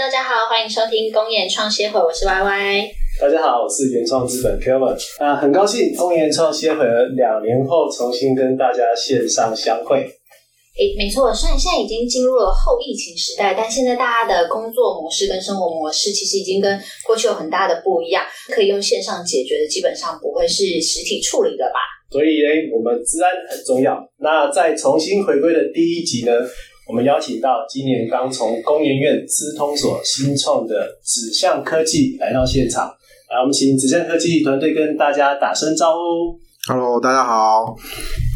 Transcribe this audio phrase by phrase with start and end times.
[0.00, 2.90] 大家好，欢迎收听公演创协会，我是 Y Y。
[3.20, 10.08] 大家好，我是原创资本 Kevin 啊，很高兴公演创协会两年后重新跟大家线上相会。
[10.80, 21.76] 诶，没错，虽然现在已经进入了后疫情时代，但现在大家的工作模式跟生活模式其实已经跟过去有很大的不一样，可以用线上解决的，基本上不会是实体处理的吧？
[22.10, 24.00] 所以呢，我们治安很重要。
[24.18, 26.32] 那在重新回归的第一集呢，
[26.90, 32.92] 我们邀请到今年刚从工研院资通所新创的指向科技来到现场。
[33.30, 36.36] 来，我们请指向科技团队跟大家打声招呼。
[36.66, 37.76] Hello，大家好。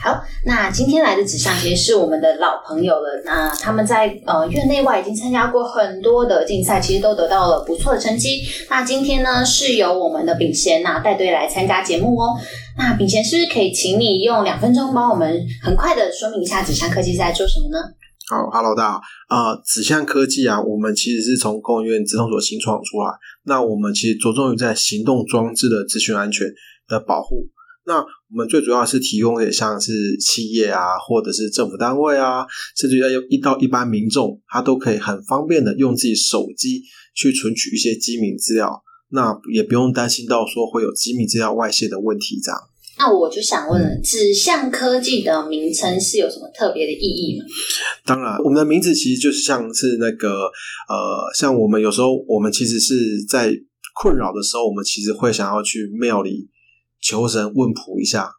[0.05, 3.21] 好，那今天来的指向其实是我们的老朋友了。
[3.25, 8.41] 那他们在呃院内外已经参加过很多的竞赛，其实都得到了不错的成绩。
[8.71, 12.37] 那今天呢，是由我们的炳贤呐带队来参加节目哦。
[12.79, 17.79] 那炳贤是不是可以请你用两分钟帮我们很快的说明一下指向科技在做什么呢？
[18.27, 19.01] 好，Hello，大家好。
[19.29, 23.13] 啊、指向科技啊，我们其实是从工研院资通所新创出来。
[23.45, 26.47] 那我们其实着重于在行动装置的资讯安全
[26.89, 27.51] 的保护。
[27.87, 32.47] 那我们最主要是提供给像是企业啊，或者是政府单位啊，
[32.79, 36.81] 甚至要一到一般民众，他都可以很方便的用自己手机
[37.15, 38.83] 去存取一些机密资料。
[39.11, 42.59] 那也不用担心到说会有机密资料外泄的问题，这样。
[42.99, 47.45] 那我就想问了，指向科技的名称是有什么特别的意义吗？
[48.07, 53.53] 当然，我们的名字其实就是像是那个呃，像我们有时候我们其实是在
[54.01, 56.49] 困扰的时候，我们其实会想要去庙里
[57.01, 58.31] 求神问卜一下，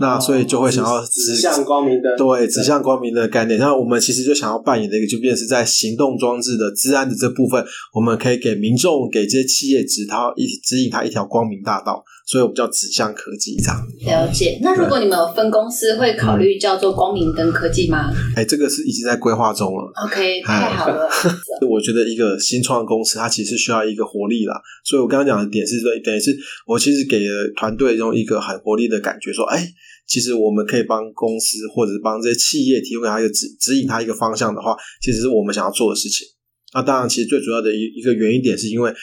[0.00, 2.16] 那所以就会想要指向光明灯。
[2.16, 3.58] 对指向光明的概念。
[3.58, 13.76] 那我们其实就想要扮演的一个，就变是在行动装置的治安的这部分，我们可以给民众、给这些企业指他一指引他一条光明大道，所以我们叫指向科技这样。
[14.06, 14.56] 了解。
[14.62, 19.92] 那如果你们有分公司，会考虑叫做光明灯科技吗哎，这个是已经在规划中了。
[20.06, 21.10] ？OK，太好了。
[21.68, 24.54] 我觉得一个新创公司，它其实需要一个活力啦。
[24.84, 26.30] 所以我刚刚讲的点是说，等于是
[26.68, 29.66] 我其实给了团队用一个很活力的感觉，说，哎，
[30.06, 36.28] 其实我们可以帮公司或者是帮这些企业提供给他一个指指引他一个方向的话，其实是我们想要做的事情。
[36.72, 38.94] 那当然，其实最主要的一一个原因点是因为，呃，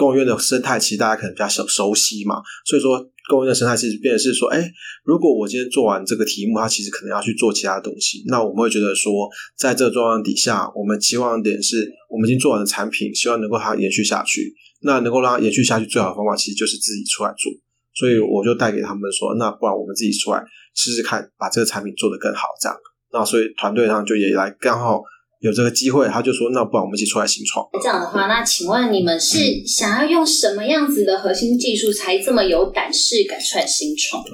[0.00, 4.64] 公务院的生态其实大家可能比较熟熟悉嘛，所以说公务院的生态其实变成是说，哎，
[5.04, 9.28] 如果我今天做完这个题目，它其实可能要去做其他东西，那我们会觉得说，
[9.58, 14.54] 在这个状况底下，我们期望点是我们已经做完的产品，希望能够它延续下去。
[14.82, 17.52] 那能够让它延续下去，最好的方法其实就是自己出来做。
[17.92, 20.42] 所以我就带给他们说，那不然我们自己出来
[20.74, 22.74] 试试看，把这个产品做得更好，这样。
[23.12, 25.02] 那所以团队上就也来刚好
[25.40, 27.66] 有这个机会，他就说，那不然我们一起出来新创。
[27.82, 34.22] 这样的话，那请问你们是想要用什么样子的核心技术，才这么有胆识敢出来新创？
[34.22, 34.28] 啊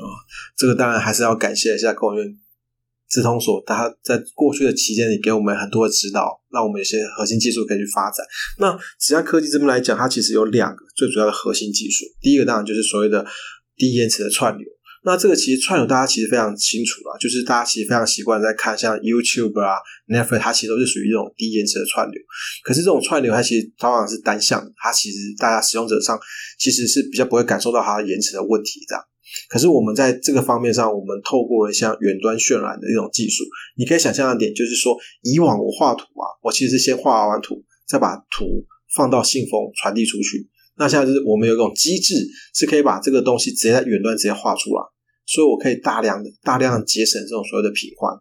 [0.57, 2.37] 这个当然还是要感谢一下工研院
[3.09, 8.27] 资通所，他在过去的期间里给我们很多的指导，让我们有些核心技术可以去发展。
[8.59, 13.25] 那指向科技这边来讲，它其实有两个最主要的核心技术，第一个当然就是所谓的
[13.77, 14.67] 低延迟的串流。
[15.07, 19.79] 那这个其实串流大家其实非常清楚啦，就是大家其实非常习惯在看像 YouTube 啊、
[20.09, 22.21] Netflix，它其实都是属于这种低延迟的串流。
[22.65, 26.19] 可是这种串流它其实往往是单向，它其实大家使用者上
[26.59, 29.05] 其实是比较不会感受到它延迟的问题这样。
[29.49, 33.45] 可是我们在这个方面上，我们透过了像远端渲染的一种技术，
[33.79, 38.67] 你可以想象的点就是说，以往我画图啊，我其实是先画完图，再把图
[38.97, 40.49] 放到信封传递出去。
[40.79, 42.15] 那现在就是我们有一种机制，
[42.55, 44.83] 是可以把这个东西直接在远端直接画出来，
[45.27, 48.15] 所以我可以大量的大量的节省这种所有的频换。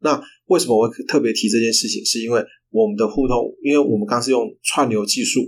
[0.00, 2.04] 那为什么我会特别提这件事情？
[2.04, 5.40] 是因为我们的互动，因为我们刚是用串流技术，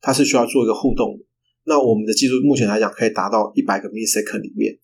[0.00, 1.18] 它是需要做一个互动。
[1.64, 4.78] 那我们的技术目前来讲可以达到一百个 msec 里面，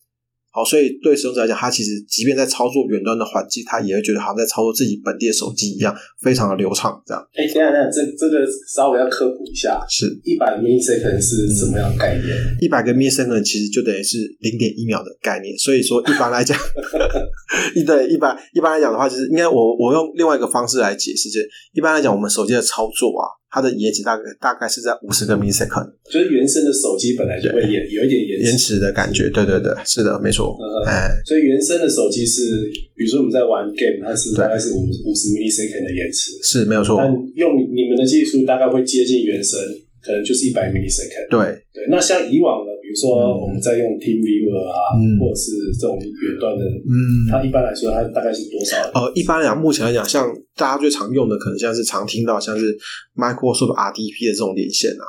[0.53, 7.03] 好，所以对使用者来讲，他其实即便在操作远端的环境，他也会觉得好像在操作自己本地的手机一样，非常的流畅。
[7.07, 12.37] 这样哎，等一下等下，这这个稍微要科普一下，是一百 millisecond 是什么样的概念？
[12.61, 16.55] 一百个 millisecond 其实就等于是零点一秒的概念，所以说一般来讲，
[17.75, 29.29] 一对一般一般来讲的话，就是应该我我用另外一个方式来解释，就是一般来讲，我们手机的操作啊，它的延迟大概大概是在五十个 millisecond 就是原生的手机本来就会延有一点延延迟的感觉。
[29.29, 30.57] 对对对，是的，没错。
[30.57, 32.65] 呃哎，所以原生的手机是，
[32.97, 36.97] 比如说我们在玩 game，它是大概是五五十 millisecond 的延迟，是没有错。
[36.97, 39.61] 但用你们的技术大概会接近原生，
[40.01, 41.29] 可能就是一百 millisecond。
[41.29, 48.77] 对，对，那像以往的，比如说我们在用 TeamViewer 啊，嗯或者是这种远端的，嗯，它一般来说它大概是多少？
[48.93, 52.77] 呃，一般来讲，目前来讲，像大家最常用的，可能像是常听到像是
[53.17, 55.05] Microsoft RDP 的这种连线啊，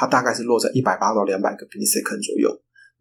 [0.00, 2.50] 它大概是落在一百八到两百个 millisecond 左右。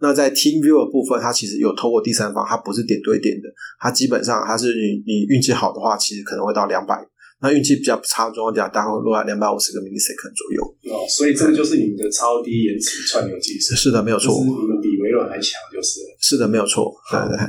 [0.02, 3.48] 那在 TeamViewer 部分，它其实有透过第三方，它不是点对点的，
[3.80, 7.00] 它基本上它是你你运气好的话，其实可能会到两百。
[7.46, 10.60] 那运气比较差的状况下，大概会落在两百五十个 millisecond 左右。
[10.90, 16.18] 哦，所以这个就是你们的超低延迟串流技术，是的，没有错就是，你们比微软还强，就是了。
[16.20, 16.92] 是的，没有错。
[17.12, 17.46] 对对对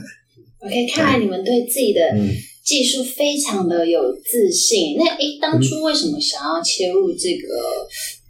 [0.69, 2.29] ，OK，看来你们对自己的嗯。
[2.67, 4.97] 技术非常的有自信。
[4.99, 7.47] 那诶，当初为什么想要切入这个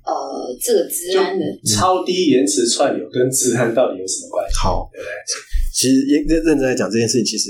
[0.04, 1.46] 呃这个治安的？
[1.64, 4.54] 超低延迟串流跟治安到底有什么关系？
[4.60, 5.10] 好对不对？
[5.72, 7.48] 其实认认认真来讲这件事情，其实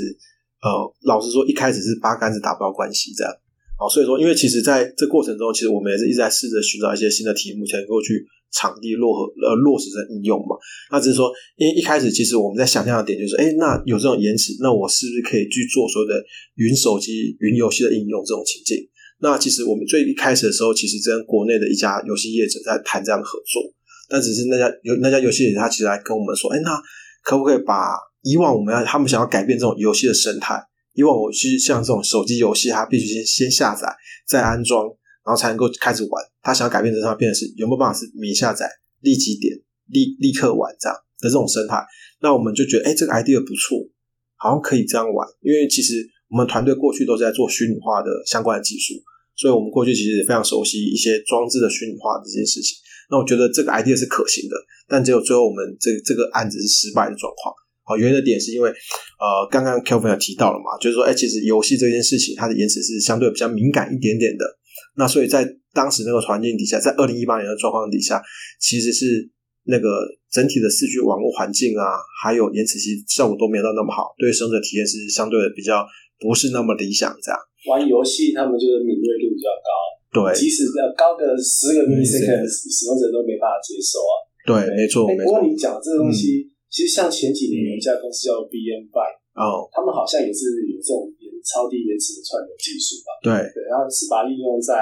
[0.62, 0.71] 呃，
[1.03, 3.33] 老实说，一开始是八竿子打不到关系这样。
[3.78, 10.56] 好，所以说，因为其实在这过程中，其实我们也是一直在试着寻找一些新的题目，才能够去场地落合呃落实成应用嘛。
[10.90, 16.17] 那只是说，因为一开始其实我们在想象的点就是，哎，那有这种延迟，那我是不是可以去做所有的
[16.56, 18.81] 云手机、云游戏的应用这种情境？
[19.20, 23.61] 那其实我们最一开始的时候，其实跟国内的一家游戏业者在谈这样的合作，
[24.08, 26.81] 但只是那家游那家游戏业者他其实来跟我们说，哎，那
[27.23, 27.93] 可不可以把
[28.23, 30.56] 以往我们要他们想要改变这种游戏的生态？
[30.97, 33.87] 以往我是像这种手机游戏，它必须先先下载
[34.27, 34.87] 再安装，
[35.25, 36.25] 然后才能够开始玩。
[36.43, 38.67] 他想要改变这上变的是有没有办法是免下载
[39.01, 39.55] 立即点
[39.87, 41.85] 立立刻玩这样的这种生态？
[42.21, 43.77] 那我们就觉得，哎，这个 idea 不错，
[44.37, 45.29] 好像可以这样玩。
[45.43, 46.01] 因为其实
[46.31, 48.95] 我们团队过去都是在做虚拟化的相关的技术，
[49.37, 52.79] 所以我们过去其实也非常熟悉一些装置的虚拟化的这件事情。
[53.11, 54.57] 那我觉得这个 idea 是可行的，
[54.89, 57.55] 但只有最后我们这这个案子是失败的状况。
[57.87, 64.44] 好，原因的点是因为，呃，刚刚 Kelvin 有提到了嘛，就是说，哎，其实游戏这件事情，它的延迟是相对比较敏感一点点的。
[64.99, 68.21] 那所以在当时那个环境底下，在二零一八年的状况底下，
[68.59, 69.31] 其实是
[69.71, 69.87] 那个
[70.33, 71.94] 整体的四 G 网络环境啊，
[72.25, 75.87] 还有延迟其实效果都没有到那么好，对使用者体验是相对的比较
[76.19, 77.15] 不是那么理想。
[77.23, 77.38] 这样，
[77.71, 79.71] 玩游戏他们就是敏锐度比较高，
[80.11, 84.12] 对即使要高个十个 millisecond，使用者都没办法接受啊。
[84.47, 85.29] 对，没错，哎没错。
[85.29, 93.11] 不过你讲这个东西，其实像前几年有一家公司叫 BM By，哦，他们好像也是有这种延超低延迟的串流技术吧？
[93.23, 94.75] 对，对，然后是把它应用在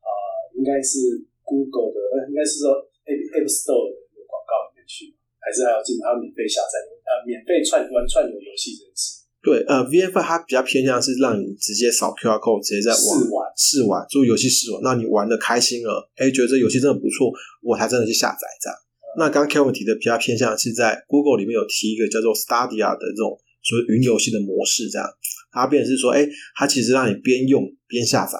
[0.00, 0.08] 呃，
[0.56, 2.72] 应该是 Google 的，呃，应该是说
[3.04, 5.12] App App Store 的那个广告里面去，
[5.42, 9.18] 还是还有就是它免费下载呃免费串玩串流游戏这件事。
[9.40, 17.30] 对，呃，VF 它比较偏向是让你直接扫 QR code，直接在网试玩试玩，做游戏试玩，让你玩的开心了，哎，觉得这游戏真的不错，
[17.62, 18.74] 我才真的去下载这样。
[19.16, 25.08] 那刚刚 Kevin 提的比较偏向是在 Google 里面有提一个叫做 Stadia 的这种所谓云游戏的模式，这样，
[25.50, 28.38] 它变成是说，哎，它其实让你边用边下载，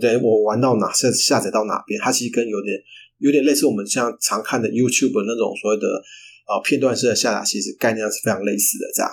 [0.00, 2.78] 对我玩到哪下下载到哪边，它其实跟有点
[3.18, 5.86] 有点类似我们像常看的 YouTube 那种所谓的
[6.46, 9.10] 呃片段式的下载，其实概念上是非常类似的这样。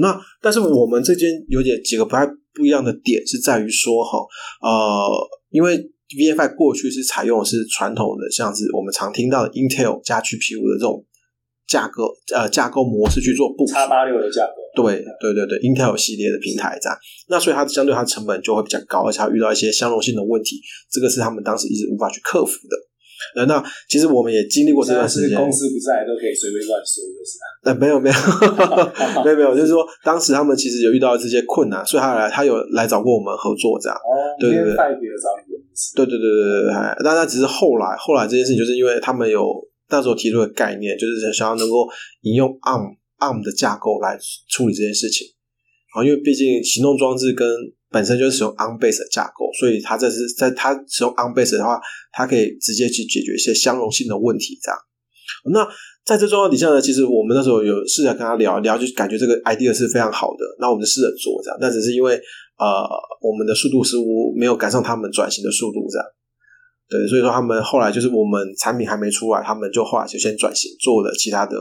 [0.00, 4.18] 那但是我们这间有点几个不太不一样的点是在于说哈，
[4.60, 11.04] 呃，因为 VFI 过去是采用的是传统的，像是我们常听到的 Intel 加 GPU 的这种
[11.66, 13.74] 架构呃架构模式去做部署。
[13.74, 16.96] 叉八六的价格，对对对对，Intel 系列的平台这样，
[17.28, 20.56] 那所以它相对它成本就会比较高，而且它遇到一些相容性的问题，
[20.90, 22.76] 这个是他们当时一直无法去克服的。
[23.34, 23.58] 呃，那
[23.90, 27.36] 其实我们也经历过这段时间，公司不在都可以随便乱说，就是。
[27.64, 28.14] 呃，没有没有
[29.24, 33.98] 没有没有，就是说当时他们其实有遇到这些困难，所以他来他有来找过我们合作这样。
[33.98, 35.47] 哦，对对对代表找你
[35.94, 39.46] 对对对对对对，但那只是后来后来这件事情，就是因为他们有
[39.90, 41.86] 那时候提出的概念，就是想要能够
[42.22, 45.26] 引用 ARM ARM 的架构来处理这件事情。
[45.94, 47.48] 啊，因为毕竟行动装置跟
[47.90, 51.80] 本身就是使用 ARM base 的架构，所以它这是在它使用 ARM base 的话，
[52.12, 54.58] 它可以直接去解决一些相容性的问题。
[54.62, 54.78] 这样，
[55.52, 55.66] 那
[56.04, 62.20] 在这状况底下呢，其实我们那时候有试着跟他聊聊，就感觉这个 idea 是非常好的，那我们就试着做这样，但只是因为
[62.58, 62.66] 呃
[63.22, 66.04] 我们的速度似乎没有赶上他们转型的速度，这样。
[66.88, 71.52] 对，所以说他们后来就是我们产品还没出来，他们就后来就先转型做了其他的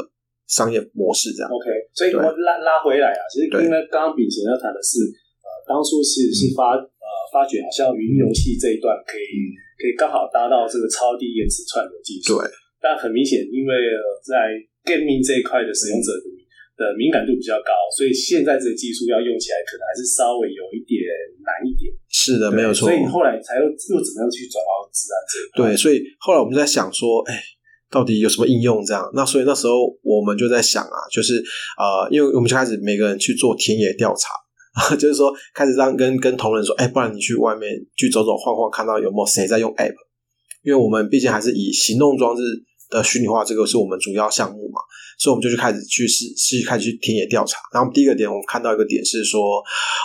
[0.47, 1.51] 商业模式，这样。
[1.51, 5.03] OK，所以我对拉拉回来啊，其实对因为刚刚秉贤要谈的是，
[5.43, 12.47] 呃，当初是是发呃发觉好像云游戏这一段可以、可以刚好搭到这个超低延迟串流技术，对，
[12.79, 14.55] 但很明显，因为呃在
[14.87, 16.23] gaming 这一块的使用者的
[16.77, 21.01] 的敏感度比较高，所以现在这个技术要用起来，可能还是稍微有一点
[21.41, 21.89] 难一点。
[22.07, 22.87] 是的，没有错。
[22.87, 25.73] 所以后来才又又怎么样去转到自然这一块？
[25.73, 27.33] 对，所以后来我们在想说，哎，
[27.89, 29.09] 到底有什么应用这样？
[29.15, 31.41] 那所以那时候我们就在想啊，就是
[31.81, 39.95] 呃，因为我们就开始每个人去做田野调查， 就是说开始让跟跟同仁说，哎，不然你去外面去走走晃晃，看到有没有谁在用 App？
[40.63, 42.43] 因为我们毕竟还是以行动装置
[42.89, 44.79] 的虚拟化这个是我们主要项目嘛，
[45.17, 47.59] 所以我们就去开始去试试开始去田野调查。
[47.73, 49.41] 然后第一个点，我们看到一个点是说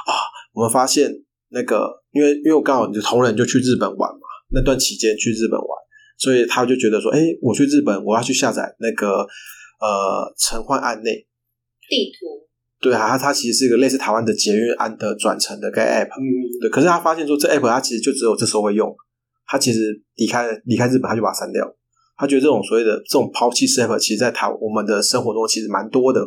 [0.07, 0.13] 啊，
[0.53, 1.11] 我们发现
[1.51, 4.21] 那个，因为因为我刚好你的同仁就去日本玩嘛，
[4.51, 5.69] 那段期间去日本玩，
[6.19, 9.19] 所以他就觉得说，哎，我去日本，我要去下载那个
[9.81, 9.87] 呃
[10.39, 11.11] 《陈焕案内》。
[11.89, 12.49] 地图
[12.81, 16.25] 对啊，它它其实是一个类似台湾的捷运安的转乘的该 app，嗯，
[16.61, 18.93] 对，可是他发现说这 app 它其实就只有这时候会用，
[19.47, 21.65] 他其实离开离开日本他就把它删掉，
[22.23, 26.21] 他觉得这种所谓的这种抛弃式 app，其实在台我们的生活中其实蛮多的。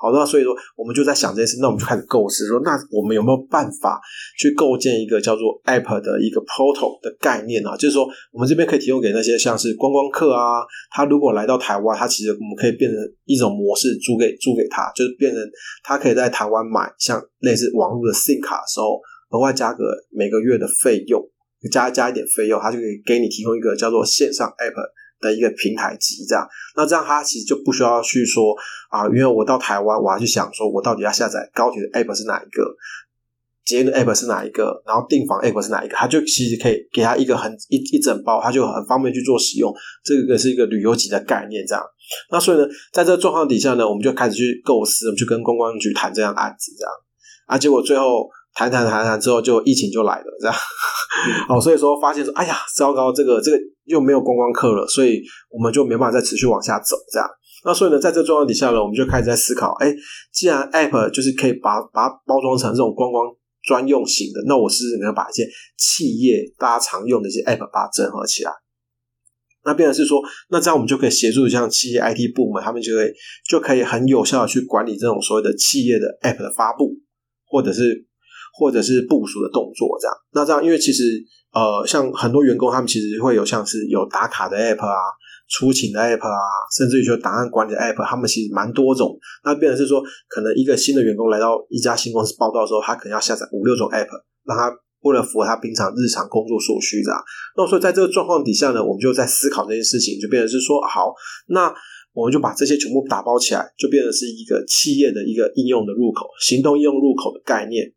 [0.00, 4.00] 好，那所以说我们就在想这件事，那我们就开始构思说，那我们有没有办法
[4.36, 7.76] 去构建一个叫做 app 的一个 portal 的概念啊？
[7.76, 15.40] 就是说，我们这边可以提供给那些像是观光客啊，他如果来到台湾，他其实我们可以变成一种模式租给租给他，就是变成
[15.84, 18.98] 他可以在台湾买像类似网络的 SIM 卡的时候，
[19.30, 21.22] 额外加个每个月的费用，
[21.70, 24.80] 加加一点费用，他就可以给你提供一个叫做线上 app
[25.20, 26.46] 的一个平台级这样。
[26.76, 28.54] 那这样他其实就不需要去说
[28.90, 32.74] 啊，因为我到台湾，我要去想说我到底要下载高铁的 app 是哪一个，
[33.64, 39.72] 捷运的 app 是哪一个，然后订房 app 是哪一个，他就其实可以给他一个很一一整包，他就很方便去做使用。
[40.04, 41.84] 这个是一个旅游级的概念这样。
[42.30, 46.92] 那所以呢，在这个状况底下呢，我们就开始去构思，我们去跟公关局谈这样案子这样
[47.46, 48.28] 啊，结果最后。
[48.54, 50.56] 谈谈谈谈之后，就疫情就来了，这样。
[51.48, 57.28] 哦，所以说发现说，哎呀，糟糕，这个这个又没有观光客了，所以我们就没办法再持续往下走，这样。
[57.64, 59.94] 那所以呢，在这状况底下呢，我们就开始在思考，哎，
[60.32, 63.26] 既然 App 就是可以把把它包装成这种观光
[63.62, 68.52] 专用型的，那我是不是能把一些企业大家常用的一些 App 把它整合起来？
[69.64, 73.10] 那变成是说，那这样我们就可以协助像企业 IT 部门，他们就可以
[73.48, 76.96] 就可以很有效的去管理这种所谓的企业的 App 的发布，
[77.46, 78.06] 或者是。
[78.60, 80.14] 或者是部署的动作，这样。
[80.34, 81.24] 那这样，因为其实
[81.54, 85.00] 呃，像很多员工，他们其实会有像是有打卡的 app 啊，
[85.48, 86.36] 出勤的 app 啊，
[86.76, 89.18] 甚至于说档案管理的 app，他们其实蛮多种。
[89.42, 94.12] 那变成是说，可能一个新的员工来到一家新公司报道的时候，他可能要下载五六种 app，
[94.44, 97.10] 让他为了符合他平常日常工作所需，的。
[97.56, 101.14] 那所以在这个状况底下呢，我们就在思考这件事情，就变成是说，好，
[101.48, 101.72] 那
[102.12, 107.90] 我们就把这些全部打包起来，就变成是一个企业的一个应用的入口，行动应用入口的概念。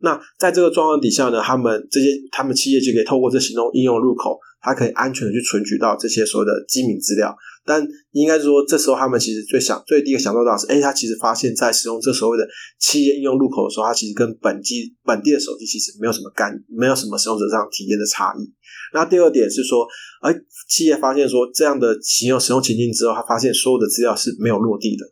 [0.00, 7.36] 那在这个状况底下呢，他们这些他们企业就可以透过这行动应用入口，它可以安全的去存取到这些所有的机密资料。
[7.66, 12.48] 但应该是说，这时候他们其实最想最第一个想到的是，哎，他其实发现，在使用这所谓的
[12.80, 18.50] 企业应用入口的时候，它其实跟本机本地的手机其实没有什么干，没有什么使用者上体验的差异。
[18.94, 19.86] 那第二点是说，
[20.22, 20.34] 哎，
[20.68, 25.04] 企业发现说这样的使用使用情境之后，他发现所有的资料是没有落地的。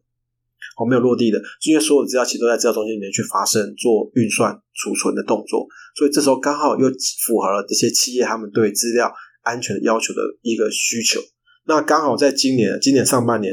[0.77, 5.67] 我没有落地的，因为所有的资料其实都在资料中心里面去发生做运算、储存的动作，
[5.97, 6.87] 所以这时候刚好又
[7.27, 9.11] 符合了这些企业他们对资料
[9.43, 11.21] 安全的要求的一个需求。
[11.67, 13.53] 那刚好在今年，今年上半年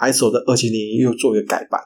[0.00, 1.80] ，ISO 的二七零一又做一个改版，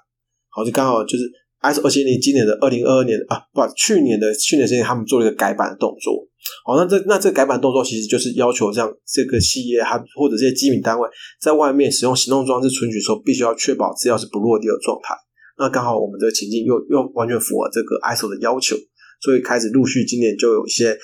[0.48, 6.26] 好，就刚好就是 ISO 二七零今年的二零二二年啊，不，去年的去年时间他们做了一个改版的动作。
[6.64, 11.08] 好，那这那这个改版动作其实就是要求，像这个企业它或者这些机敏单位
[11.40, 15.14] 在外面使用行动装置存取的时候，必须要确保资料是不落地的状态。
[15.58, 18.76] 那刚好我们这个情境又又完全符合这个 ISO 的要求，
[19.22, 20.98] 所以开始陆续今年就有一些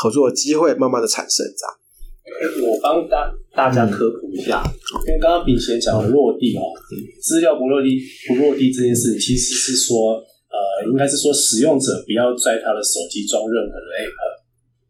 [0.00, 1.44] 合作的机会慢慢的产生。
[1.44, 4.64] 这样，我帮大大家科普一下，
[5.06, 6.72] 因为刚刚炳贤讲的落地哦，
[7.20, 10.16] 资料不落地不落地这件事，其实是说
[10.48, 14.27] 呃，应该是说使用者不要在他的手机装任何的 App。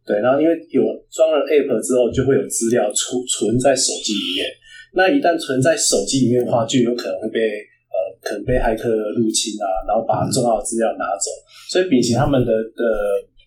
[0.08, 0.80] 对，然后因为有
[1.12, 4.48] 装了 App 之后，就会有资料储存在手机里面。
[4.96, 7.36] 那一旦存在手机里面的话，就有可能会被
[7.92, 8.88] 呃，可能被骇客
[9.20, 11.28] 入侵啊，然后把重要的资料拿走。
[11.68, 12.82] 所以秉持他们的的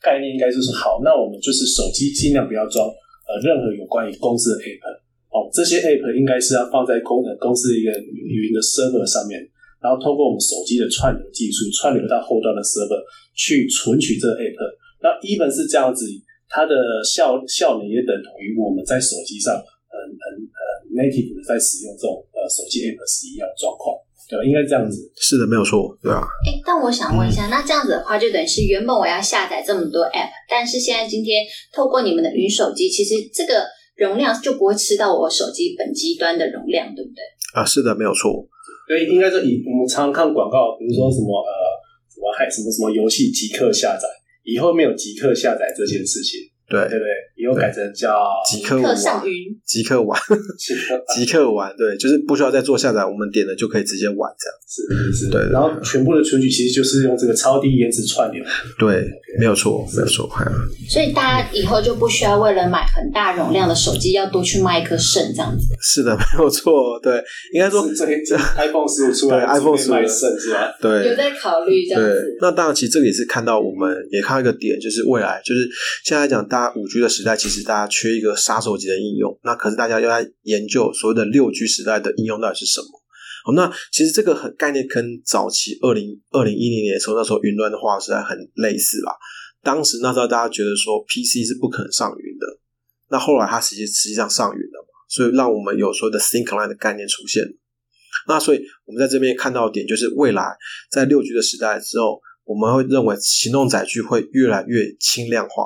[0.06, 2.86] 概念，应该就是好，那我们就是手机尽量不要装
[3.26, 5.02] 呃任何有关于公司的 App。
[5.34, 9.42] 哦，这些 App 应该是要放在公的公司的一个云的 server 上面，
[9.82, 13.02] 然后通过我们手机的串流技术，串流到后端的 server
[13.34, 14.62] 去存取这个 App。
[15.02, 16.06] 那 even 是这样子。
[16.52, 16.76] 它的
[17.08, 23.96] 效效能也等同于我们在手机上，很很呃 native 的在使用这种呃手机 app 是一样的状况，
[24.28, 24.44] 对吧？
[24.44, 25.00] 应该这样子。
[25.16, 26.28] 是的，没有错，对吧？
[26.44, 33.64] 哎，但我想问一下，那这样子的话，就等于是原本我要下载这么多 app，但是现在今天透过你们的云手机，其实这个
[33.96, 37.24] 容量就不会吃到我手机本机端的容量，对不对？
[37.56, 38.44] 啊，是的，没有错。
[38.92, 41.52] 对，应该是以我们常常看广告，比如说什么呃
[42.12, 44.04] 什么还什么什么游戏即刻下载。
[44.44, 47.08] 以后没有即刻下载这件事情，对对对？
[47.36, 48.16] 以后改成叫
[48.50, 48.96] 即刻玩，
[49.66, 50.20] 即刻玩，
[51.14, 55.42] 即刻玩，对，就是不需要再做下载，我们点了就可以直接玩，这样是是是，对。
[55.52, 58.44] 然后全部的存取其实就是用这个超低延迟串流，
[58.80, 59.10] 对，
[59.40, 60.30] 没有错，没有错。
[60.90, 65.66] 所以大家以后就不需要为了买很大容量的手机，要多去卖一颗肾这样子。
[65.82, 67.22] 是的，没有错，对，
[67.54, 70.74] 应该说这这 iPhone 十五出来，iPhone 十五卖肾是吧？
[70.80, 72.38] 对，有在考虑这样子。
[72.40, 75.68] 那当然，其实这个也是看到我们也看到一个点，就是未来就是
[76.06, 79.38] 现在讲，大家五 G 的时代，其实大家缺一个杀手级的应用。
[79.44, 82.88] 那可是大家又在研究所谓的六 G 时代的应用到底是什么？
[83.44, 89.14] 好，那其实这个很概念跟早期二零二零一零年的时候，那时候云端的话实在很类似啦。
[89.64, 92.46] 当时那时候大家觉得说 PC 是不可能上云的，
[93.10, 97.44] 那后来它实际实际上上云了嘛，所以让我们有所谓的 Think Line 的概念出现。
[98.28, 100.44] 那所以我们在这边看到点就是，未来
[100.92, 105.66] 在六 G 的时代之后，我们会认为行动载具会越来越轻量化。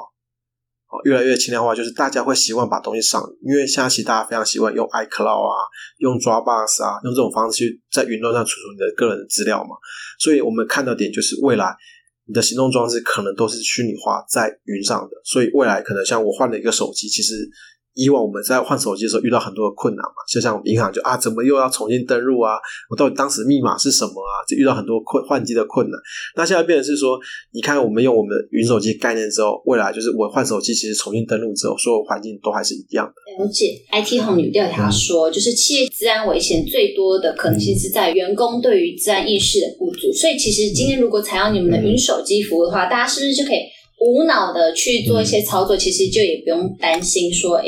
[1.04, 5.58] 越来越轻量化，就是大家会习惯把东西上，因为现在其实大家非常习惯用 iCloud 啊，
[5.98, 9.75] 用 Dropbox 啊，用这种方式去在云端上储存你的个人的资料嘛。
[10.20, 11.75] 所以我们看到点就是未来。
[12.27, 17.48] 你的行动装置可能都是虚拟化在云上的，所以未来可能像我换了一个手机，其实
[17.96, 22.56] 以往我们在换手机的时候遇到很多的困难嘛，就像银行就啊，怎么又要重新登录啊？
[22.90, 24.44] 我到底当时密码是什么啊？
[24.48, 26.00] 就遇到很多困换机的困难。
[26.36, 27.18] 那现在变成是说，
[27.52, 33.44] 你看我们用我们的云手机概念之后，未来就是我换手机，其实重新登录之后，所有环境都还是一样的。
[33.44, 40.12] 了解，IT 红女调查说，就是企业治安危险最多的可能性是在员工对于治安意识的不足。
[40.12, 43.60] 所以，其实今天如果采用你们的云手机服务的话，大家是不是就可以
[44.00, 45.75] 无脑的去做一些操作？
[45.78, 47.66] 其实就也不用担心说，哎，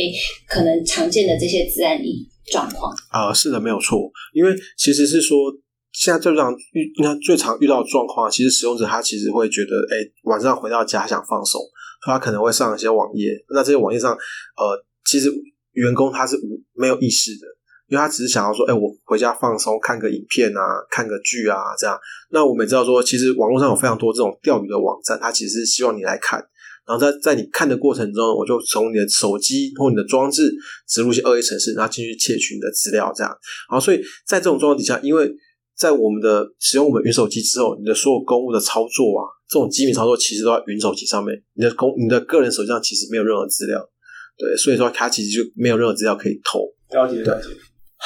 [0.48, 2.94] 可能常见的这些治安意状况。
[3.10, 4.12] 啊，是的，没有错。
[4.34, 5.38] 因为其实是说，
[5.92, 11.62] 现在最常遇，你看最常遇到的状况，其实使用者他其实会觉得，哎，晚上回到家想放松，
[12.06, 13.32] 他可能会上一些网页。
[13.54, 15.32] 那这些网页上，呃，其实。
[15.78, 17.46] 员工他是无没有意识的，
[17.88, 21.98] 因为他只是想要说，哎，我回家放松，看个影片啊，看个剧啊，这样。
[22.32, 26.38] 那我们也知道说，其实网络上有非常多这种钓鱼的网站，它其实是希望你来看，
[26.86, 30.54] 然后在在你看的过程中，我就从你的手机或你的装置
[30.88, 33.32] 植入一些二 A 程式，然后进去窃取你的资料，这样。
[33.72, 35.34] 然后，所以在这种状况底下，因为
[35.78, 43.80] 在我们的使用我们云手机之后，你的所有公务的操作啊，这种机密操作其实都在云手机上面，你的公你的个人手机上其实没有任何资料。
[44.38, 46.60] 对，所以说它其实就没有任何资料可以偷。
[46.92, 47.50] 了解，了解。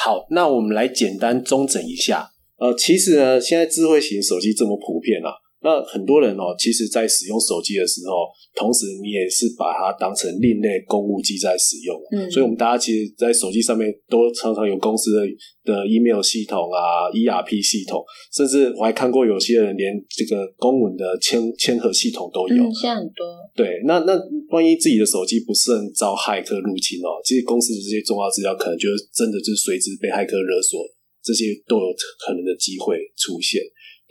[0.04, 2.28] 好，那我们来简单中整一下。
[2.58, 5.41] 呃，其实呢，现在智慧型手机这么普遍了。
[5.62, 11.94] 那很多人哦，其实在使用手机的时候，同时你也是把它当成另类公务机在使用。
[12.10, 15.22] 嗯，所以我们大家其实，在手机上面都常常有公司的
[15.62, 18.02] 的 email 系统啊，ERP 系统，
[18.34, 22.62] 甚至我还看过有些人连这个公文的签签合系统都有。
[22.64, 23.22] 嗯，现在很多。
[23.54, 24.18] 对，那那
[24.50, 30.82] 万一自己的手机不慎遭骇客入侵哦，其实公司的这些重要资料可能就真的就随之被骇客勒索，
[31.22, 31.86] 这些都有
[32.18, 33.62] 可能的机会出现。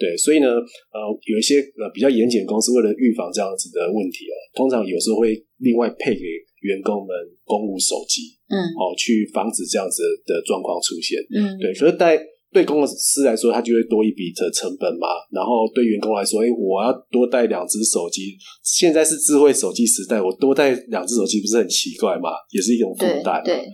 [0.01, 0.97] 对，所以呢，呃，
[1.29, 6.25] 有一些呃比较严谨的公司，为了预防这样子的问题哦，通常有时候会另外配给
[6.65, 7.13] 员工们
[7.45, 11.71] 公务手机，嗯，哦，去防止这样子的状况出现，嗯，对。
[11.77, 12.17] 可是在
[12.51, 15.07] 对公司来说，它就会多一笔的成本嘛。
[15.31, 22.31] 然后对员工来说，哎，我要多带两只手机，现在是智慧手机时代，我多带两只手机不是很奇怪嘛？
[22.51, 23.55] 也是一种负担，对。
[23.55, 23.65] 对，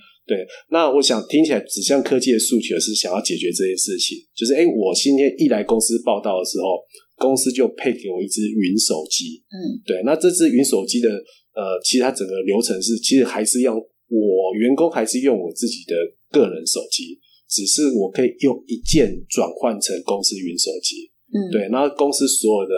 [0.69, 6.83] 那我想听起来指向科技的诉求是想要解决这件事情，就是哎，我今天一来公司报道的时候，
[7.15, 11.07] 公司就配给我一支云手机，嗯，对，那这支云手机的
[11.55, 15.95] 呃，其实它整个流程是，其实还是用我员工还是用我自己的
[16.29, 22.75] 个人手机，只是我可以用一键转换成公司云手机，嗯，对，然后公司所有的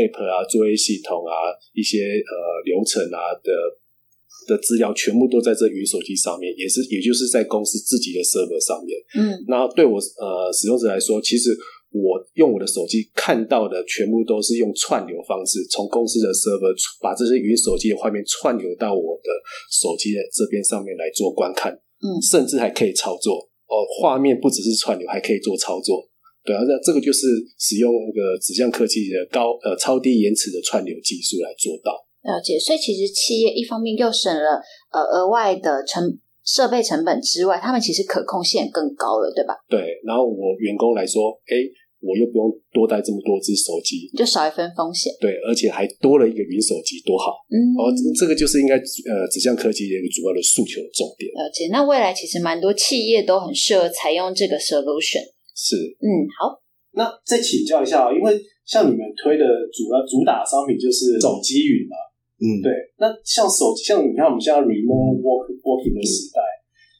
[0.00, 3.52] app 啊、作业系统啊、一些呃流程啊的。
[4.46, 8.96] 的资料全部都在这云手机上面，也是也就是在公司自己的 server 上面。
[9.18, 11.50] 嗯，那对我呃使用者来说，其实
[11.90, 19.30] 我用我的手机看到的全部都是用串流方式，从公司的 server 把这些云手机的画面串流到我的
[19.70, 21.72] 手机的这边上面来做观看。
[21.72, 23.34] 嗯，甚至还可以操作
[23.66, 26.06] 哦，画面不只是串流，还可以做操作。
[26.44, 27.26] 对啊，那这个就是
[27.58, 32.05] 使用那个指向科技的高呃超低延迟的串流技术来做到。
[32.26, 34.60] 了解，所以其实企业一方面又省了
[34.90, 39.54] 呃额外的成设备成本之外，他们其实可控性更高了，对吧？
[39.68, 41.54] 对，然后我员工来说，哎，
[41.98, 45.10] 我又不用多带这么多只手机，就少一份风险。
[45.20, 47.34] 对，而且还多了一个云手机，多好！
[47.50, 51.26] 嗯，哦，这个就是应该呃指向科技的一个主要的诉求重点。
[51.34, 55.22] 了解，那未来其实蛮多企业都很适合采用这个 solution。
[55.54, 56.62] 是，嗯，好。
[56.94, 61.96] 那再请教一下，因为像你们推的主要主打商品就是手机云嘛。
[62.36, 62.68] 嗯，对。
[63.00, 66.40] 那像手机，像你看我们现在 remote work working 的时代，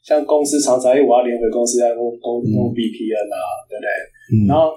[0.00, 3.88] 像公司常常哎，我要连回公司要用用用 VPN 啊，对不对？
[4.32, 4.34] 嗯。
[4.48, 4.72] 然后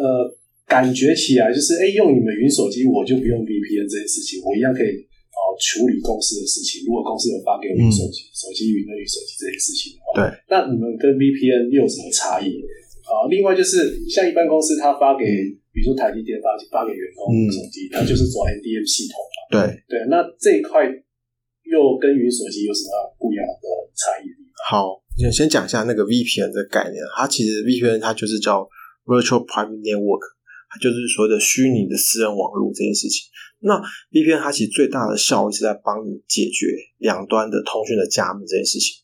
[0.00, 0.32] 呃，
[0.64, 4.96] 感觉起来就是哎，用你们云手机，我就不用 VPN 这件事情，我一样可以
[5.36, 6.88] 哦处理公司的事情。
[6.88, 10.24] 如果公司有发给我云手机，手机云的云手机这件事情的话，对。
[10.48, 12.64] 那你们跟 VPN 又有什么差异？
[13.04, 15.24] 啊，另外就是像一般公司，他发给。
[15.76, 19.35] 比如说台积电发发给员工手机，它就是走 NDM 系统嘛。
[19.50, 24.26] 对对，那这一块又跟云手机有什么不一样的差异？
[24.68, 28.66] 好，先先讲一下那个 VPN 这个概念，它其实 VPN 它就是叫
[29.04, 30.24] Virtual Private Network，
[30.70, 33.28] 它就是所谓的虚拟的私人网络这件事情。
[33.60, 33.80] 那
[34.10, 36.66] VPN 它其实最大的效益是在帮你解决
[36.98, 39.02] 两端的通讯的加密这件事情。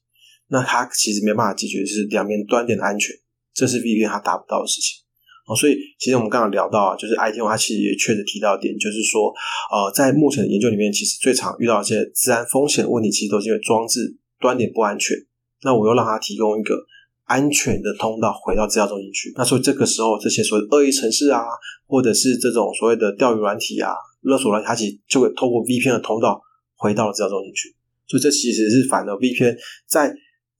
[0.48, 3.14] 那它其实没办法解决是两边端点的安全，
[3.54, 5.01] 这是 VPN 它达不到的事情。
[5.46, 9.32] 哦，所以其实我们刚刚聊到啊，就是 ITO 它其实也确实提到一点，就是说，
[9.72, 15.16] 呃，在目前的研究里面，其实最常遇到一些治安风险的问题，其实都是因为装置端点不安全。
[15.64, 16.76] 那我又让它提供一个
[17.24, 19.32] 安全的通道回到资料中心去。
[19.36, 21.42] 那所以这个时候，这些所谓恶意程式啊，
[21.86, 26.40] 或者是这种所谓的钓鱼软体啊、勒索软体，它其实就会透过 VPN 的通道
[26.76, 27.74] 回到了资料中心去。
[28.06, 29.56] 所以这其实是反的，VPN
[29.88, 30.12] 在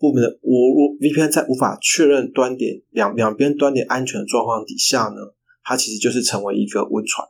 [0.03, 5.23] 部门的我我 VPN 在无法确认端点两两边端点安全的状况底下呢，
[5.63, 7.25] 它其实就是成为一个温床，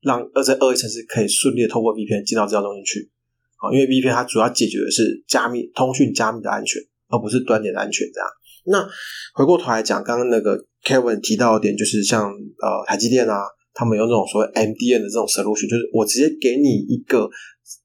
[0.00, 3.10] 让呃在恶意城市可以顺利的透过 VPN 进到资料中心去。
[3.58, 8.28] 啊，因为 VPN 它主要解决的是加密通讯加密的安全，而不是端点的安全这样。
[8.66, 8.86] 那
[9.34, 13.34] 回过头来讲，刚刚那个 Kevin 提到的点，就是像呃台积电啊，
[13.72, 17.28] 他们用这种所谓 MDN 的这种 solution，就是我直接给你一个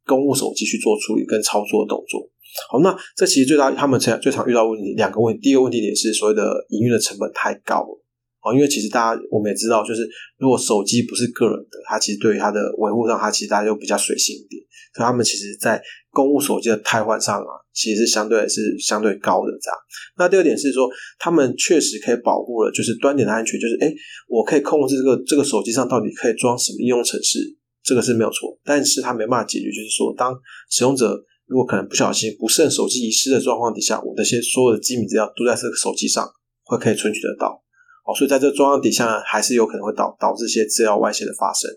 [0.05, 2.31] 公务手机去做处理跟操作的动作。
[2.69, 7.97] 好，那这其实最大他们常最常遇到问题两个问题，第一个问题点是所谓的营运的成本太高了。
[8.43, 10.01] 哦，因为其实大家我们也知道，就是
[10.39, 14.59] 如果手机不是个人的，它其实对于它的维护上，它其实大家就比较随性一点。
[14.95, 19.77] 所以他们其实，在公务手机的汰换上啊，其实是相对是相对高的这样。
[20.17, 23.93] 那第二点是说，他们确实可以保护了，就是端点的安全，就是哎，
[24.27, 27.37] 我可以控制这个这个手机上到底可以装什么应用程式，
[27.83, 28.59] 这个是没有错。
[28.65, 30.33] 但是它没办法解决，就是说，当
[30.69, 31.23] 使用者。
[31.51, 36.25] 如果可能不小心不慎手机遗失的状况底下，我这些所有的机密资料都在这个手机上，
[36.63, 37.61] 会可以存取得到。
[38.07, 41.69] 哦，所以在这状况底下，还是有可能会导导致一些资料外泄的发生。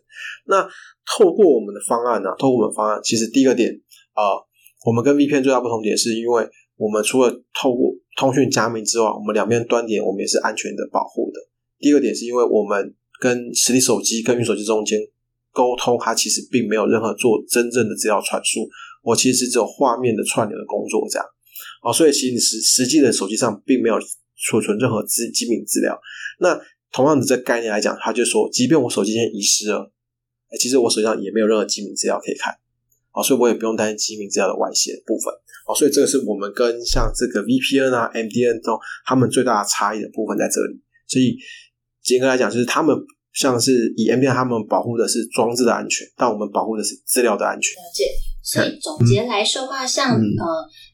[0.47, 0.63] 那
[1.05, 2.31] 透过我们的方案呢？
[2.39, 3.69] 透过我们方案，其实第一个点
[4.15, 4.39] 啊，
[4.87, 11.41] 我们跟 VPN 最大不同点，是因为我们除了透过通讯加密之外，我们两边端点我们也是安全的保护的。
[11.81, 14.99] 第二个点是因为我们跟实体手机跟云手机中间
[15.53, 18.61] 沟通，它其实并没有任何做真正的资料传输。
[19.05, 21.27] 我其实只有画面的串联的工作，这样
[21.83, 23.97] 啊，所以其实实实际的手机上并没有
[24.35, 25.97] 储存任何资机密资料。
[26.41, 26.59] 那
[26.91, 29.93] 同样的这概念来讲，他就说，即便我手机先遗失了，
[30.59, 32.55] 其实我手机上也没有任何机密资料可以看
[33.13, 35.33] 啊，所以我也不用担心机密资料的外泄部分
[35.67, 35.75] 啊。
[35.77, 40.81] 所以这个是我们跟像这个 VPN 啊、MDN 中他们最大的差异的部分在这里。
[41.07, 41.37] 所以
[42.07, 42.97] 严格来讲，就是他们
[43.33, 47.75] 像是以 MDN 他们保护的是装置的安全，但我们保护的是资料的安全。
[47.75, 48.05] 了解。
[48.45, 50.45] 所以总结来说的话，像呃，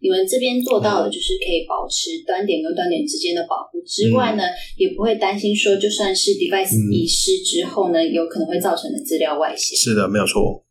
[0.00, 4.44] 你们这边做到的，就是可以保持端点跟端点之间的保护之外呢，
[4.78, 9.74] 也不会担心说，就算是 device 遗失之后呢，有可能会造成的资料外泄。
[9.74, 10.62] 是的，没有错。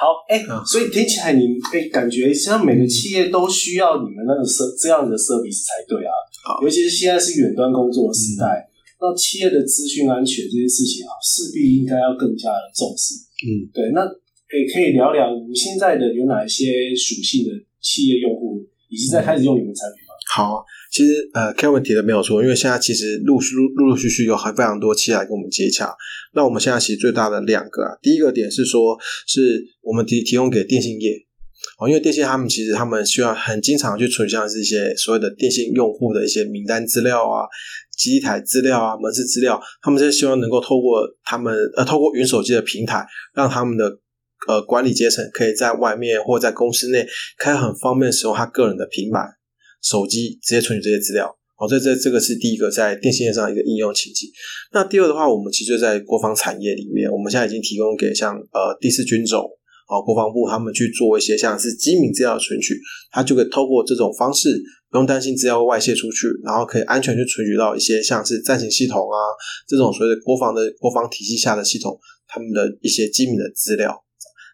[0.00, 1.44] 好，哎，所以听起来你
[1.74, 6.12] 哎，感觉像每个企业都需要你们那个设这样的 service 才对啊。
[6.42, 8.64] 好，尤其是现在是远端工作的时代，
[8.98, 13.12] 那企业的资讯安全这件事情啊，势必应该要更加的重视。
[13.44, 14.08] 嗯，对，那。
[14.48, 20.14] 可以可以聊聊你们现在的有哪一些属性的企业用户，已经在开始用你们产品吗？
[20.32, 25.94] 好，其实呃，Kevin 提的没有错，因为现在其实陆续陆陆续续有很非常多企业来跟我们接洽。
[26.34, 31.12] 那我们现在其实最大的两个啊，第一个点是说，是我们提提供给电信业
[31.78, 37.44] 哦，因为电信他们其实他们需要很经常去存像是一些所谓的电信用户的一些名单资料啊、
[37.96, 43.98] 机台资料啊、门市资料，他们是希望能够透过他们呃透过云手机的平台，让他们的。
[44.46, 49.26] 呃，管理阶层可以在外面或在公司内，可以很方便使用他个人的平板、
[49.82, 51.34] 手机直接存取这些资料。
[51.58, 54.30] 哦，这这这个是第一个在电信业上一个应用情境。
[54.72, 59.42] 那第二的话，我们其实就在国防产业里面，我们现在已经提供给像呃第四军种
[59.88, 62.78] 啊国防部他们去做一些像是机密资料的存取，
[63.10, 69.18] 他就可以透过这种方式，不用担心资料会外泄出去，然后可以安全去存取到一些像是战情系统啊
[69.66, 71.98] 这种所谓的国防的国防体系下的系统，
[72.28, 74.04] 他们的一些机密的资料。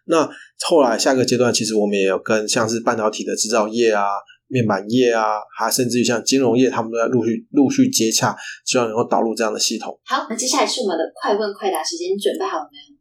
[0.05, 0.29] 那
[0.67, 4.05] 后来下个阶段，其实我们也有跟像是半导体的制造业啊、
[4.47, 5.25] 面板业啊，
[5.57, 9.99] 还甚至于像金融业，他们都在陆续陆续接洽，希望能够导入这样的系统。
[10.05, 12.95] 好，那接下来是我们的快问快答时间，你准备好了没有？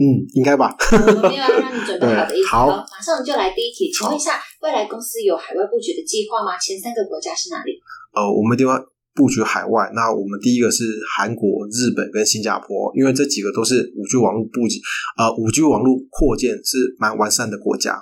[0.00, 0.74] 嗯，应该吧。
[1.22, 2.48] 没有要让你准备好的 意思。
[2.48, 6.58] 好，马上就来第一题，请问一下，未来公司有海外布局的计划吗？
[6.58, 7.78] 前三个国家是哪里？
[8.14, 8.82] 呃，我们地方。
[9.14, 10.84] 布局海外，那我们第一个是
[11.16, 14.80] 韩国、日本跟新加坡，因为这几个都是五 G 网络布局，
[15.18, 17.92] 呃，五 G 网络扩建是蛮完善的国家。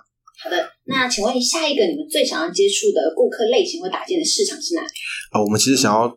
[0.42, 4.88] 好的，那请问下一个你们最想要接触的顾客类型或打建的市场是哪里？
[5.32, 6.08] 啊，我们其实想要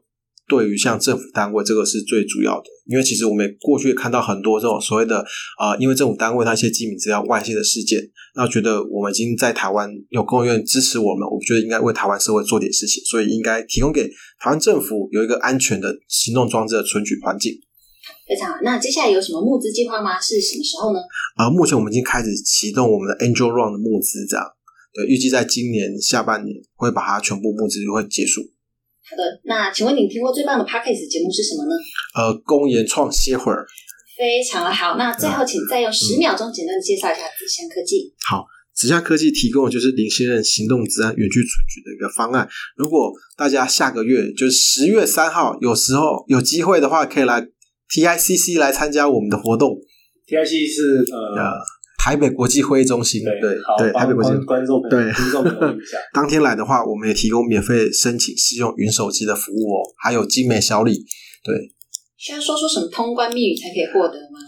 [0.48, 5.24] 对于像政府单位，这个是最主要的，因为其实我们过去看到很多这种所谓的
[5.58, 8.00] 啊，因为政府单位它一些机密资料外泄的事件，
[8.36, 14.08] 那觉得我们已经在台湾有公务员支持我们，我觉得应该为台湾社会做点事情，所以应该提供给
[14.40, 17.54] 台湾政府有一个安全的行动装置的存取环境。
[18.28, 20.20] 非常好，那接下来有什么募资计划吗？
[20.20, 21.00] 是什么时候呢？
[21.36, 24.46] 啊，目前我们已经开始启动我们的 Angel Run 的募资，这样
[24.94, 28.42] 对，预计在今年下半年会把它全部募资会结束。
[29.10, 31.76] 好的，那请问你听过最棒的 Podcast 节目是什么呢？
[32.16, 33.66] 呃，公研创歇会儿。
[34.18, 38.14] 非常的好，那最后请再用十秒钟简单的介绍一下紫香科技。
[38.30, 42.48] 好，紫香科技提供的就是零信任行动治安远距存取的一个方案。
[42.78, 47.46] 如果大家下个月就是十月三号，有时候有机会的话，可以来
[47.90, 49.78] TICC 来参加我们的活动。
[50.28, 51.52] TIC 是呃，
[52.04, 55.98] 台北国际会议中心，对对，台北国际观众对听众朋友一下。
[56.14, 61.06] 当天来的话，我们也提供免费申请试用云手机的服务哦，还有精美小礼。
[61.46, 61.56] 对，
[62.18, 64.40] 需要说出什么通关密语才可以获得吗？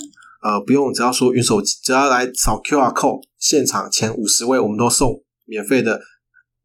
[0.44, 6.02] 呃，不用，只要说云手机，只要来扫 QR code，现场前五十位我们都送免费的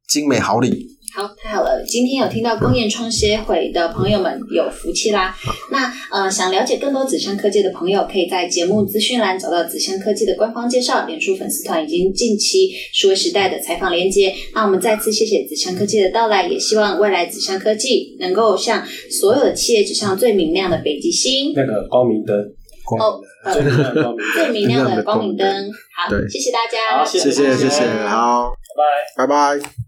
[0.09, 0.99] 精美好礼。
[1.13, 1.83] 好，太好了！
[1.87, 5.35] 今天有听到工研创协会的朋友们有福气啦。
[5.73, 14.33] 那呃，想了解更多紫香科技的朋友，可以在节目资讯栏找到紫香科技的官方介绍，脸书粉丝团已经近期数位时代的采访连接。
[14.55, 22.37] 那我们再次谢谢紫香科技的到来，也希望未来紫香科技能够向所有的企业指向最明亮的北极星，那个光明灯，
[23.01, 25.73] 哦，呃，最明亮的光明灯，最明亮的光明灯。
[25.97, 28.53] 好，对谢谢大家，好谢谢谢谢，好，
[29.17, 29.59] 拜拜。
[29.59, 29.71] 拜拜。